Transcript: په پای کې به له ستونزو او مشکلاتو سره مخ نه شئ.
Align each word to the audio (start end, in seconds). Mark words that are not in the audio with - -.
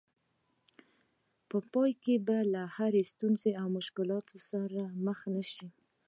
په 1.49 1.57
پای 1.71 1.91
کې 2.03 2.15
به 2.25 2.37
له 2.53 2.63
ستونزو 3.11 3.49
او 3.61 3.67
مشکلاتو 3.77 4.35
سره 4.49 4.81
مخ 5.05 5.19
نه 5.33 5.43
شئ. 5.53 5.69